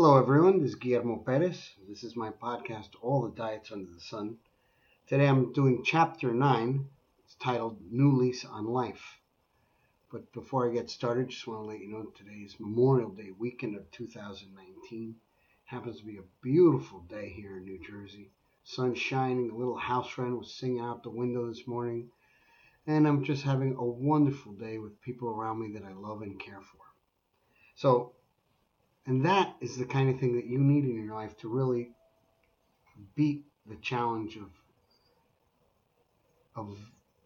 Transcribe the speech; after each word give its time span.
Hello, 0.00 0.16
everyone. 0.16 0.60
This 0.60 0.68
is 0.68 0.74
Guillermo 0.76 1.16
Perez. 1.16 1.72
This 1.88 2.04
is 2.04 2.14
my 2.14 2.30
podcast, 2.30 2.90
All 3.02 3.22
the 3.22 3.34
Diets 3.34 3.72
Under 3.72 3.90
the 3.92 4.00
Sun. 4.00 4.36
Today 5.08 5.26
I'm 5.26 5.52
doing 5.52 5.82
chapter 5.84 6.32
9. 6.32 6.86
It's 7.24 7.34
titled 7.34 7.80
New 7.90 8.12
Lease 8.12 8.44
on 8.44 8.66
Life. 8.66 9.18
But 10.12 10.32
before 10.32 10.70
I 10.70 10.72
get 10.72 10.88
started, 10.88 11.30
just 11.30 11.48
want 11.48 11.62
to 11.62 11.66
let 11.66 11.80
you 11.80 11.88
know 11.88 12.04
today 12.16 12.44
is 12.46 12.60
Memorial 12.60 13.10
Day 13.10 13.32
weekend 13.36 13.74
of 13.74 13.90
2019. 13.90 15.16
Happens 15.64 15.98
to 15.98 16.06
be 16.06 16.18
a 16.18 16.44
beautiful 16.44 17.00
day 17.00 17.30
here 17.30 17.56
in 17.56 17.64
New 17.64 17.80
Jersey. 17.84 18.30
Sun 18.62 18.94
shining, 18.94 19.50
a 19.50 19.56
little 19.56 19.76
house 19.76 20.16
wren 20.16 20.38
was 20.38 20.54
singing 20.54 20.78
out 20.78 21.02
the 21.02 21.10
window 21.10 21.48
this 21.48 21.66
morning. 21.66 22.08
And 22.86 23.04
I'm 23.04 23.24
just 23.24 23.42
having 23.42 23.74
a 23.74 23.84
wonderful 23.84 24.52
day 24.52 24.78
with 24.78 25.02
people 25.02 25.28
around 25.28 25.58
me 25.58 25.72
that 25.72 25.84
I 25.84 25.92
love 25.92 26.22
and 26.22 26.38
care 26.38 26.60
for. 26.60 26.82
So 27.74 28.12
and 29.08 29.24
that 29.24 29.56
is 29.62 29.78
the 29.78 29.86
kind 29.86 30.10
of 30.10 30.20
thing 30.20 30.36
that 30.36 30.44
you 30.44 30.58
need 30.58 30.84
in 30.84 31.02
your 31.02 31.14
life 31.14 31.34
to 31.38 31.48
really 31.48 31.92
beat 33.16 33.46
the 33.66 33.76
challenge 33.76 34.36
of 34.36 34.50
of 36.54 36.76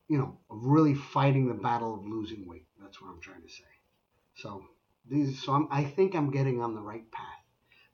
you 0.08 0.16
know 0.16 0.38
of 0.48 0.64
really 0.64 0.94
fighting 0.94 1.48
the 1.48 1.54
battle 1.54 1.94
of 1.94 2.06
losing 2.06 2.46
weight. 2.46 2.66
That's 2.80 3.02
what 3.02 3.10
I'm 3.10 3.20
trying 3.20 3.42
to 3.42 3.48
say. 3.48 3.64
So 4.36 4.64
these 5.10 5.42
so 5.42 5.54
I'm, 5.54 5.66
I 5.72 5.82
think 5.82 6.14
I'm 6.14 6.30
getting 6.30 6.62
on 6.62 6.76
the 6.76 6.80
right 6.80 7.10
path. 7.10 7.26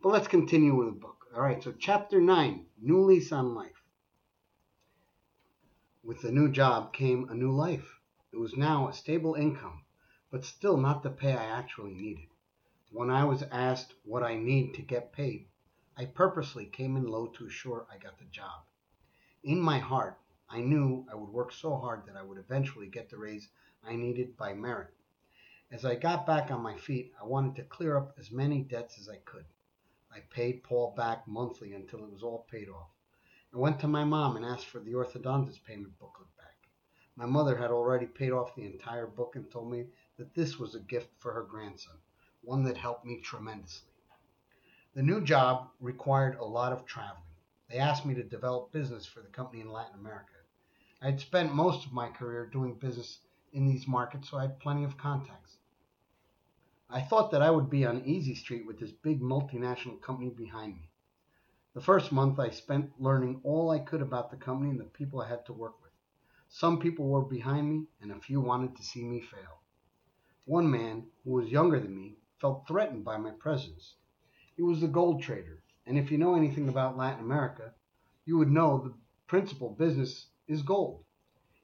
But 0.02 0.11
let's 0.11 0.28
continue 0.28 0.75
with 0.75 0.89
the 0.89 1.00
book. 1.00 1.25
All 1.34 1.42
right, 1.42 1.62
so 1.62 1.73
chapter 1.73 2.20
9, 2.20 2.66
New 2.83 3.00
Lease 3.05 3.33
on 3.33 3.55
Life. 3.55 3.83
With 6.05 6.20
the 6.20 6.30
new 6.30 6.50
job 6.50 6.92
came 6.92 7.28
a 7.30 7.34
new 7.34 7.52
life. 7.52 7.89
It 8.33 8.36
was 8.36 8.55
now 8.55 8.89
a 8.89 8.92
stable 8.92 9.34
income, 9.34 9.83
but 10.30 10.45
still 10.45 10.77
not 10.77 11.02
the 11.02 11.11
pay 11.11 11.33
I 11.33 11.47
actually 11.47 11.95
needed. 11.95 12.27
When 12.91 13.10
I 13.10 13.24
was 13.24 13.42
asked 13.42 13.92
what 14.02 14.23
I 14.23 14.34
need 14.37 14.73
to 14.73 14.83
get 14.83 15.12
paid, 15.12 15.47
I 15.95 16.06
purposely 16.06 16.65
came 16.65 16.97
in 16.97 17.06
low 17.06 17.27
to 17.27 17.44
assure 17.44 17.86
I 17.92 17.98
got 17.98 18.19
the 18.19 18.25
job. 18.25 18.64
In 19.42 19.61
my 19.61 19.78
heart, 19.78 20.19
I 20.48 20.62
knew 20.62 21.06
I 21.12 21.14
would 21.14 21.28
work 21.28 21.53
so 21.53 21.77
hard 21.77 22.06
that 22.06 22.16
I 22.16 22.22
would 22.22 22.39
eventually 22.39 22.89
get 22.89 23.11
the 23.11 23.19
raise 23.19 23.50
I 23.84 23.94
needed 23.94 24.39
by 24.39 24.55
merit. 24.55 24.94
As 25.70 25.84
I 25.84 25.97
got 25.97 26.27
back 26.27 26.50
on 26.50 26.62
my 26.62 26.78
feet, 26.78 27.12
I 27.20 27.27
wanted 27.27 27.56
to 27.56 27.64
clear 27.64 27.98
up 27.98 28.14
as 28.19 28.31
many 28.31 28.62
debts 28.62 28.98
as 28.98 29.06
I 29.06 29.19
could. 29.19 29.44
I 30.11 30.20
paid 30.20 30.62
Paul 30.62 30.94
back 30.97 31.28
monthly 31.28 31.75
until 31.75 32.03
it 32.05 32.11
was 32.11 32.22
all 32.22 32.47
paid 32.50 32.70
off. 32.70 32.89
I 33.53 33.59
went 33.59 33.78
to 33.81 33.86
my 33.86 34.05
mom 34.05 34.36
and 34.36 34.47
asked 34.47 34.66
for 34.66 34.81
the 34.81 34.94
orthodontist 34.94 35.62
payment 35.62 35.98
booklet 35.98 36.34
back. 36.39 36.70
My 37.16 37.27
mother 37.27 37.59
had 37.59 37.70
already 37.70 38.06
paid 38.06 38.33
off 38.33 38.55
the 38.55 38.64
entire 38.64 39.06
book 39.06 39.36
and 39.36 39.50
told 39.50 39.70
me 39.70 39.89
that 40.16 40.34
this 40.34 40.59
was 40.59 40.75
a 40.75 40.81
gift 40.81 41.11
for 41.19 41.34
her 41.34 41.42
grandson 41.42 41.98
one 42.48 42.64
that 42.64 42.78
helped 42.78 43.04
me 43.04 43.20
tremendously. 43.20 43.92
The 44.94 45.02
new 45.02 45.20
job 45.20 45.68
required 45.80 46.38
a 46.38 46.44
lot 46.46 46.72
of 46.72 46.86
traveling. 46.86 47.22
They 47.68 47.77
asked 47.77 48.06
me 48.06 48.14
to 48.14 48.22
develop 48.22 48.72
business 48.72 49.04
for 49.04 49.20
the 49.20 49.28
company 49.28 49.60
in 49.60 49.70
Latin 49.70 50.00
America. 50.00 50.32
I 51.02 51.10
had 51.10 51.20
spent 51.20 51.54
most 51.54 51.84
of 51.84 51.92
my 51.92 52.08
career 52.08 52.46
doing 52.46 52.78
business 52.78 53.19
in 53.52 53.66
these 53.66 53.86
markets, 53.86 54.30
so 54.30 54.38
I 54.38 54.42
had 54.42 54.60
plenty 54.60 54.84
of 54.84 54.96
contacts. 54.96 55.58
I 56.88 57.02
thought 57.02 57.32
that 57.32 57.42
I 57.42 57.50
would 57.50 57.69
be 57.69 57.84
on 57.84 58.06
easy 58.06 58.34
street 58.34 58.66
with 58.66 58.80
this 58.80 58.92
big 58.92 59.20
multinational 59.20 60.00
company 60.00 60.30
behind 60.30 60.76
me. 60.76 60.88
The 61.74 61.82
first 61.82 62.12
month 62.12 62.41
I 62.41 62.48
spent 62.48 62.98
learning 62.98 63.42
all 63.44 63.70
I 63.70 63.78
could 63.78 64.00
about 64.00 64.30
the 64.30 64.38
company 64.38 64.70
and 64.70 64.80
the 64.80 64.84
people 64.84 65.20
I 65.20 65.28
had 65.28 65.44
to 65.46 65.52
work 65.52 65.82
with. 65.82 65.92
Some 66.48 66.80
people 66.80 67.08
were 67.08 67.20
behind 67.20 67.70
me, 67.70 67.86
and 68.00 68.10
a 68.10 68.19
few 68.19 68.41
wanted 68.41 68.74
to 68.76 68.82
see 68.82 69.04
me 69.04 69.20
fail. 69.20 69.60
One 70.46 70.70
man, 70.70 71.08
who 71.24 71.32
was 71.32 71.50
younger 71.50 71.78
than 71.78 71.94
me, 71.94 72.16
felt 72.41 72.67
threatened 72.67 73.05
by 73.05 73.17
my 73.17 73.31
presence. 73.33 73.94
He 74.56 74.62
was 74.62 74.81
the 74.81 74.89
gold 74.89 75.22
trader, 75.22 75.62
and 75.86 75.98
if 75.98 76.11
you 76.11 76.19
know 76.19 76.34
anything 76.34 76.69
about 76.69 76.97
Latin 76.97 77.25
America, 77.25 77.75
you 78.25 78.39
would 78.39 78.50
know 78.50 78.78
the 78.78 78.94
principal 79.27 79.70
business 79.70 80.27
is 80.47 80.62
gold. 80.62 81.04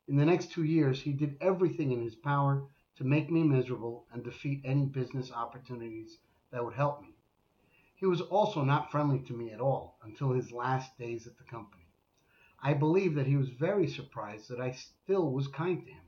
In 0.07 0.17
the 0.17 0.25
next 0.25 0.53
two 0.53 0.65
years, 0.65 1.01
he 1.01 1.13
did 1.13 1.37
everything 1.41 1.93
in 1.93 2.03
his 2.03 2.15
power 2.15 2.67
to 2.97 3.05
make 3.05 3.31
me 3.31 3.43
miserable 3.43 4.07
and 4.13 4.23
defeat 4.23 4.61
any 4.65 4.87
business 4.87 5.33
opportunities 5.33 6.19
that 6.51 6.65
would 6.65 6.75
help 6.75 7.03
me. 7.03 7.15
He 7.97 8.07
was 8.07 8.21
also 8.21 8.63
not 8.63 8.91
friendly 8.91 9.21
to 9.21 9.33
me 9.33 9.51
at 9.51 9.61
all 9.61 9.99
until 10.03 10.33
his 10.33 10.53
last 10.53 10.99
days 10.99 11.27
at 11.27 11.39
the 11.39 11.45
company. 11.45 11.87
I 12.63 12.75
believe 12.75 13.15
that 13.15 13.27
he 13.27 13.37
was 13.37 13.49
very 13.49 13.87
surprised 13.87 14.49
that 14.49 14.61
I 14.61 14.73
still 14.73 15.31
was 15.31 15.49
kind 15.49 15.85
to 15.85 15.91
him. 15.91 16.05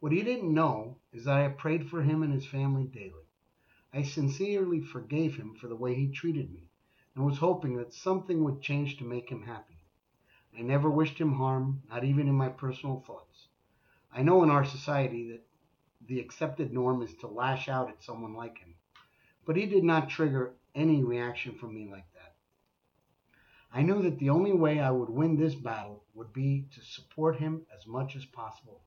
What 0.00 0.12
he 0.12 0.22
didn't 0.22 0.52
know 0.52 0.98
is 1.12 1.24
that 1.24 1.38
I 1.38 1.48
prayed 1.48 1.88
for 1.88 2.02
him 2.02 2.22
and 2.22 2.32
his 2.32 2.46
family 2.46 2.84
daily. 2.84 3.29
I 3.92 4.02
sincerely 4.02 4.80
forgave 4.80 5.36
him 5.36 5.54
for 5.54 5.66
the 5.66 5.76
way 5.76 5.94
he 5.94 6.12
treated 6.12 6.52
me, 6.52 6.70
and 7.14 7.26
was 7.26 7.38
hoping 7.38 7.76
that 7.76 7.92
something 7.92 8.44
would 8.44 8.62
change 8.62 8.96
to 8.98 9.04
make 9.04 9.28
him 9.28 9.42
happy. 9.42 9.78
I 10.56 10.62
never 10.62 10.88
wished 10.88 11.18
him 11.18 11.34
harm, 11.34 11.82
not 11.88 12.04
even 12.04 12.28
in 12.28 12.34
my 12.34 12.50
personal 12.50 13.00
thoughts. 13.00 13.48
I 14.12 14.22
know 14.22 14.42
in 14.42 14.50
our 14.50 14.64
society 14.64 15.32
that 15.32 15.46
the 16.06 16.20
accepted 16.20 16.72
norm 16.72 17.02
is 17.02 17.14
to 17.16 17.26
lash 17.26 17.68
out 17.68 17.88
at 17.88 18.02
someone 18.02 18.34
like 18.34 18.58
him, 18.58 18.76
but 19.44 19.56
he 19.56 19.66
did 19.66 19.84
not 19.84 20.08
trigger 20.08 20.54
any 20.74 21.02
reaction 21.02 21.54
from 21.54 21.74
me 21.74 21.88
like 21.90 22.06
that. 22.14 22.36
I 23.72 23.82
knew 23.82 24.02
that 24.02 24.18
the 24.18 24.30
only 24.30 24.52
way 24.52 24.80
I 24.80 24.90
would 24.90 25.10
win 25.10 25.36
this 25.36 25.54
battle 25.54 26.04
would 26.14 26.32
be 26.32 26.66
to 26.74 26.80
support 26.80 27.36
him 27.36 27.66
as 27.76 27.86
much 27.86 28.16
as 28.16 28.24
possible 28.24 28.82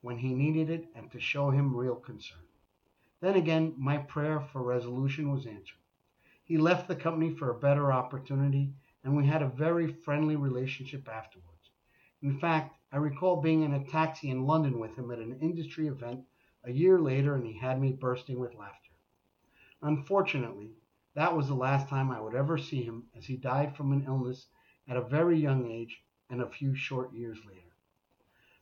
when 0.00 0.18
he 0.18 0.34
needed 0.34 0.70
it 0.70 0.88
and 0.94 1.10
to 1.12 1.20
show 1.20 1.50
him 1.50 1.76
real 1.76 1.96
concern. 1.96 2.49
Then 3.20 3.36
again, 3.36 3.74
my 3.76 3.98
prayer 3.98 4.40
for 4.40 4.62
resolution 4.62 5.30
was 5.30 5.46
answered. 5.46 5.76
He 6.44 6.56
left 6.56 6.88
the 6.88 6.96
company 6.96 7.34
for 7.34 7.50
a 7.50 7.58
better 7.58 7.92
opportunity, 7.92 8.72
and 9.04 9.16
we 9.16 9.26
had 9.26 9.42
a 9.42 9.48
very 9.48 9.92
friendly 9.92 10.36
relationship 10.36 11.08
afterwards. 11.08 11.70
In 12.22 12.38
fact, 12.38 12.76
I 12.92 12.96
recall 12.96 13.40
being 13.40 13.62
in 13.62 13.74
a 13.74 13.84
taxi 13.84 14.30
in 14.30 14.46
London 14.46 14.78
with 14.78 14.96
him 14.96 15.10
at 15.10 15.18
an 15.18 15.38
industry 15.40 15.86
event 15.86 16.24
a 16.64 16.72
year 16.72 16.98
later, 16.98 17.34
and 17.34 17.46
he 17.46 17.58
had 17.58 17.80
me 17.80 17.92
bursting 17.92 18.38
with 18.38 18.54
laughter. 18.54 18.90
Unfortunately, 19.82 20.72
that 21.14 21.36
was 21.36 21.48
the 21.48 21.54
last 21.54 21.88
time 21.88 22.10
I 22.10 22.20
would 22.20 22.34
ever 22.34 22.58
see 22.58 22.82
him, 22.82 23.04
as 23.16 23.26
he 23.26 23.36
died 23.36 23.76
from 23.76 23.92
an 23.92 24.04
illness 24.06 24.46
at 24.88 24.96
a 24.96 25.02
very 25.02 25.38
young 25.38 25.70
age 25.70 26.02
and 26.28 26.40
a 26.40 26.48
few 26.48 26.74
short 26.74 27.12
years 27.12 27.38
later. 27.46 27.60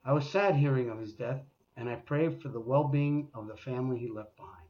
I 0.04 0.12
was 0.12 0.28
sad 0.28 0.56
hearing 0.56 0.90
of 0.90 0.98
his 0.98 1.14
death, 1.14 1.42
and 1.78 1.88
I 1.88 1.94
prayed 1.94 2.42
for 2.42 2.48
the 2.48 2.58
well 2.58 2.82
being 2.82 3.28
of 3.34 3.46
the 3.46 3.56
family 3.56 3.98
he 4.00 4.08
left 4.08 4.36
behind. 4.36 4.68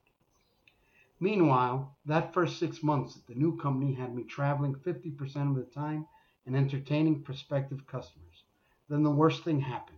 Meanwhile, 1.19 1.97
that 2.05 2.35
first 2.35 2.59
six 2.59 2.83
months 2.83 3.17
at 3.17 3.27
the 3.27 3.35
new 3.35 3.57
company 3.57 3.95
had 3.95 4.15
me 4.15 4.25
traveling 4.25 4.75
50% 4.75 5.51
of 5.51 5.57
the 5.57 5.65
time 5.75 6.07
and 6.45 6.55
entertaining 6.55 7.23
prospective 7.23 7.87
customers. 7.87 8.45
Then 8.91 9.03
the 9.03 9.11
worst 9.11 9.43
thing 9.43 9.59
happened. 9.61 9.97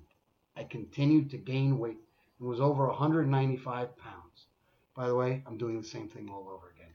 I 0.56 0.62
continued 0.62 1.31
to 1.31 1.37
gain 1.37 1.78
weight 1.78 1.98
and 2.38 2.48
was 2.48 2.60
over 2.60 2.87
195 2.87 3.97
pounds. 3.98 4.47
By 4.94 5.09
the 5.09 5.15
way, 5.16 5.42
I'm 5.47 5.59
doing 5.59 5.81
the 5.81 5.87
same 5.87 6.09
thing 6.09 6.31
all 6.31 6.48
over 6.48 6.71
again. 6.71 6.94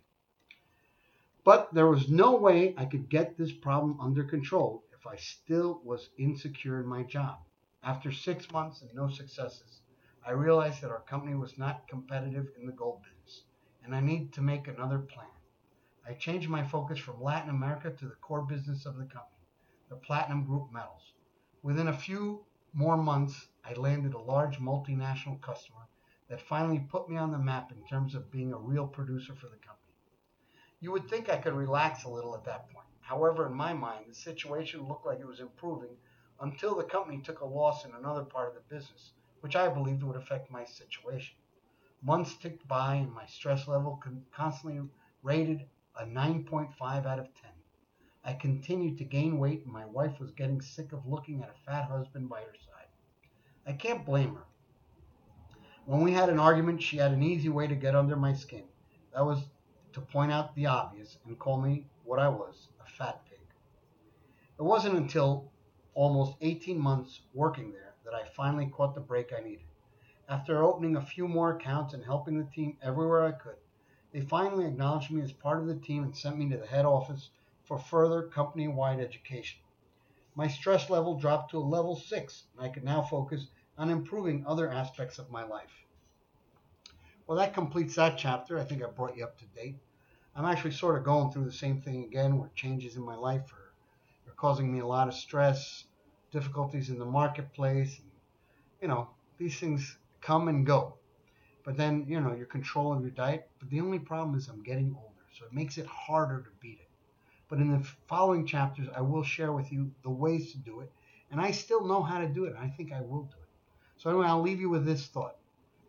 But 1.44 1.74
there 1.74 1.88
was 1.88 2.10
no 2.10 2.38
way 2.38 2.74
I 2.78 2.86
could 2.86 3.10
get 3.10 3.38
this 3.38 3.52
problem 3.52 4.00
under 4.00 4.24
control 4.24 4.86
if 4.98 5.06
I 5.06 5.18
still 5.18 5.82
was 5.84 6.10
insecure 6.18 6.80
in 6.80 6.88
my 6.88 7.04
job. 7.04 7.40
After 7.84 8.12
six 8.14 8.50
months 8.52 8.82
and 8.82 8.94
no 8.96 9.10
successes, 9.10 9.82
I 10.28 10.32
realized 10.32 10.82
that 10.82 10.90
our 10.90 11.02
company 11.02 11.36
was 11.36 11.56
not 11.56 11.88
competitive 11.88 12.48
in 12.58 12.66
the 12.66 12.72
gold 12.72 13.04
business, 13.04 13.44
and 13.84 13.96
I 13.96 14.00
needed 14.00 14.34
to 14.34 14.42
make 14.42 14.68
another 14.68 14.98
plan. 14.98 15.30
I 16.04 16.14
changed 16.14 16.50
my 16.50 16.64
focus 16.64 16.98
from 16.98 17.22
Latin 17.22 17.52
America 17.52 17.92
to 17.92 18.06
the 18.08 18.16
core 18.16 18.42
business 18.42 18.88
of 18.88 18.96
the 18.98 19.06
company, 19.06 19.46
the 19.88 19.98
Platinum 19.98 20.44
Group 20.44 20.72
metals. 20.72 21.14
Within 21.62 21.90
a 21.90 21.94
few 21.94 22.44
more 22.74 22.98
months, 22.98 23.50
I 23.64 23.74
landed 23.74 24.16
a 24.16 24.20
large 24.20 24.58
multinational 24.58 25.40
customer 25.42 25.88
that 26.28 26.42
finally 26.42 26.80
put 26.80 27.08
me 27.08 27.18
on 27.18 27.32
the 27.32 27.38
map 27.38 27.72
in 27.72 27.86
terms 27.86 28.16
of 28.16 28.32
being 28.32 28.52
a 28.52 28.58
real 28.58 28.88
producer 28.88 29.36
for 29.36 29.46
the 29.46 29.58
company. 29.58 29.94
You 30.80 30.92
would 30.92 31.08
think 31.08 31.30
I 31.30 31.38
could 31.38 31.54
relax 31.54 32.04
a 32.04 32.10
little 32.10 32.34
at 32.34 32.46
that 32.46 32.68
point. 32.72 32.88
However, 33.02 33.46
in 33.46 33.54
my 33.54 33.74
mind, 33.74 34.06
the 34.08 34.16
situation 34.16 34.88
looked 34.88 35.06
like 35.06 35.20
it 35.20 35.28
was 35.28 35.40
improving 35.40 35.98
until 36.42 36.74
the 36.74 36.84
company 36.84 37.22
took 37.22 37.42
a 37.42 37.46
loss 37.46 37.86
in 37.86 37.92
another 37.94 38.24
part 38.24 38.50
of 38.50 38.56
the 38.56 38.76
business 38.76 39.12
which 39.46 39.56
I 39.56 39.70
believed 39.70 40.02
would 40.02 40.16
affect 40.16 40.50
my 40.50 40.66
situation. 40.66 41.36
Months 42.02 42.36
ticked 42.36 42.68
by 42.68 42.96
and 42.96 43.14
my 43.14 43.28
stress 43.28 43.68
level 43.68 44.02
constantly 44.32 44.82
rated 45.22 45.68
a 45.96 46.04
9.5 46.04 47.06
out 47.06 47.20
of 47.20 47.28
10. 47.40 47.52
I 48.24 48.34
continued 48.34 48.98
to 48.98 49.04
gain 49.04 49.38
weight 49.38 49.64
and 49.64 49.72
my 49.72 49.86
wife 49.86 50.20
was 50.20 50.32
getting 50.32 50.62
sick 50.62 50.94
of 50.94 51.06
looking 51.06 51.44
at 51.44 51.52
a 51.52 51.64
fat 51.64 51.86
husband 51.86 52.28
by 52.28 52.40
her 52.40 52.56
side. 52.56 52.88
I 53.68 53.74
can't 53.74 54.04
blame 54.04 54.34
her. 54.34 54.46
When 55.86 56.02
we 56.02 56.12
had 56.12 56.30
an 56.30 56.40
argument, 56.40 56.82
she 56.82 56.98
had 56.98 57.12
an 57.12 57.22
easy 57.22 57.50
way 57.50 57.68
to 57.68 57.76
get 57.76 57.96
under 57.96 58.16
my 58.16 58.34
skin. 58.34 58.64
That 59.14 59.28
was 59.28 59.44
to 59.94 60.02
point 60.02 60.32
out 60.32 60.56
the 60.56 60.66
obvious 60.66 61.20
and 61.24 61.38
call 61.38 61.62
me 61.62 61.86
what 62.04 62.18
I 62.18 62.30
was, 62.30 62.70
a 62.84 62.90
fat 62.90 63.22
pig. 63.30 63.38
It 64.58 64.64
wasn't 64.64 64.98
until 64.98 65.52
almost 65.94 66.36
18 66.42 66.80
months 66.80 67.22
working 67.36 67.72
there 67.72 67.95
that 68.06 68.14
I 68.14 68.24
finally 68.24 68.68
caught 68.68 68.96
the 68.96 69.02
break 69.02 69.34
I 69.34 69.42
needed. 69.42 69.66
After 70.30 70.64
opening 70.64 70.96
a 70.96 71.06
few 71.06 71.28
more 71.28 71.56
accounts 71.56 71.94
and 71.94 72.04
helping 72.04 72.38
the 72.38 72.46
team 72.46 72.78
everywhere 72.82 73.26
I 73.26 73.32
could, 73.34 73.58
They 74.16 74.22
finally 74.22 74.66
acknowledged 74.66 75.12
me 75.12 75.22
as 75.22 75.34
part 75.34 75.60
of 75.60 75.68
the 75.68 75.76
team 75.76 76.04
and 76.04 76.16
sent 76.16 76.38
me 76.38 76.48
to 76.50 76.58
the 76.58 76.66
head 76.66 76.86
office 76.86 77.32
for 77.66 77.78
further 77.78 78.24
company 78.24 78.66
wide 78.66 79.02
education. 79.02 79.60
My 80.36 80.48
stress 80.48 80.90
level 80.90 81.20
dropped 81.20 81.52
to 81.52 81.58
a 81.58 81.60
level 81.60 81.98
six, 81.98 82.46
and 82.54 82.66
I 82.66 82.70
could 82.70 82.86
now 82.86 83.02
focus 83.02 83.48
on 83.78 83.90
improving 83.90 84.46
other 84.48 84.72
aspects 84.72 85.20
of 85.20 85.30
my 85.30 85.44
life. 85.44 85.84
Well, 87.28 87.38
that 87.40 87.54
completes 87.54 87.96
that 87.96 88.18
chapter. 88.18 88.58
I 88.58 88.64
think 88.64 88.82
I 88.82 88.88
brought 88.88 89.18
you 89.18 89.26
up 89.26 89.38
to 89.40 89.46
date. 89.48 89.80
I'm 90.34 90.46
actually 90.46 90.72
sort 90.72 90.98
of 90.98 91.04
going 91.04 91.32
through 91.32 91.46
the 91.46 91.52
same 91.52 91.82
thing 91.82 92.06
again, 92.06 92.38
where 92.38 92.52
changes 92.56 92.96
in 92.96 93.04
my 93.04 93.16
life 93.16 93.52
are, 93.52 93.74
are 94.32 94.36
causing 94.36 94.72
me 94.72 94.80
a 94.80 94.88
lot 94.88 95.10
of 95.10 95.14
stress, 95.14 95.84
difficulties 96.36 96.90
in 96.90 97.00
the 97.00 97.06
marketplace. 97.06 98.02
You 98.82 98.90
know, 98.90 99.08
these 99.38 99.58
things 99.58 99.98
come 100.20 100.50
and 100.50 100.66
go. 100.66 100.96
But 101.64 101.78
then, 101.78 102.06
you 102.10 102.20
know, 102.20 102.34
your 102.36 102.46
control 102.46 102.94
of 102.94 103.02
your 103.02 103.12
diet. 103.12 103.50
But 103.60 103.70
the 103.70 103.80
only 103.80 104.00
problem 104.00 104.38
is 104.38 104.50
I'm 104.50 104.62
getting 104.62 104.94
older, 104.96 105.26
so 105.34 105.46
it 105.46 105.54
makes 105.54 105.78
it 105.78 105.86
harder 105.88 106.42
to 106.42 106.50
beat 106.60 106.80
it. 106.82 106.90
But 107.50 107.60
in 107.60 107.72
the 107.72 107.88
following 108.08 108.46
chapters, 108.46 108.88
I 108.96 109.02
will 109.02 109.24
share 109.24 109.54
with 109.54 109.72
you 109.72 109.92
the 110.04 110.10
ways 110.10 110.52
to 110.52 110.58
do 110.58 110.82
it. 110.82 110.92
And 111.32 111.40
I 111.40 111.52
still 111.52 111.88
know 111.88 112.04
how 112.04 112.20
to 112.20 112.28
do 112.28 112.46
it. 112.46 112.56
I 112.60 112.68
think 112.68 112.92
I 112.92 113.02
will 113.02 113.24
do 113.24 113.38
it. 113.42 113.50
So 113.98 114.10
anyway, 114.10 114.28
I'll 114.28 114.42
leave 114.42 114.60
you 114.60 114.70
with 114.70 114.86
this 114.86 115.08
thought. 115.08 115.38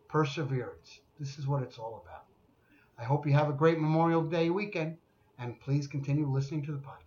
Perseverance. 0.07 1.01
This 1.19 1.37
is 1.37 1.45
what 1.45 1.61
it's 1.61 1.77
all 1.77 2.03
about. 2.05 2.23
I 2.97 3.03
hope 3.03 3.27
you 3.27 3.33
have 3.33 3.49
a 3.49 3.53
great 3.61 3.79
Memorial 3.79 4.23
Day 4.23 4.49
weekend, 4.49 4.97
and 5.37 5.59
please 5.59 5.87
continue 5.87 6.27
listening 6.27 6.63
to 6.65 6.71
the 6.71 6.79
podcast. 6.79 7.06